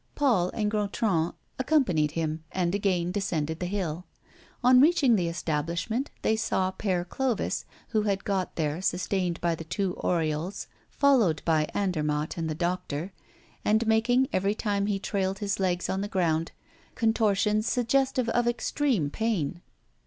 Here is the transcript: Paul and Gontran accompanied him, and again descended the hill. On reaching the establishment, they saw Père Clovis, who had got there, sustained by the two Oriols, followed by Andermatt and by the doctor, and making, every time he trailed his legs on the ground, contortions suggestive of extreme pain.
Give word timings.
Paul 0.15 0.49
and 0.55 0.71
Gontran 0.71 1.35
accompanied 1.59 2.13
him, 2.13 2.43
and 2.51 2.73
again 2.73 3.11
descended 3.11 3.59
the 3.59 3.67
hill. 3.67 4.05
On 4.63 4.81
reaching 4.81 5.15
the 5.15 5.27
establishment, 5.27 6.09
they 6.23 6.35
saw 6.35 6.71
Père 6.71 7.07
Clovis, 7.07 7.65
who 7.89 8.01
had 8.01 8.23
got 8.23 8.55
there, 8.55 8.81
sustained 8.81 9.39
by 9.41 9.53
the 9.53 9.63
two 9.63 9.93
Oriols, 10.03 10.65
followed 10.89 11.43
by 11.45 11.67
Andermatt 11.75 12.35
and 12.35 12.47
by 12.47 12.53
the 12.53 12.57
doctor, 12.57 13.13
and 13.63 13.85
making, 13.85 14.27
every 14.33 14.55
time 14.55 14.87
he 14.87 14.97
trailed 14.97 15.37
his 15.37 15.59
legs 15.59 15.87
on 15.87 16.01
the 16.01 16.07
ground, 16.07 16.51
contortions 16.95 17.67
suggestive 17.71 18.27
of 18.29 18.47
extreme 18.47 19.11
pain. 19.11 19.61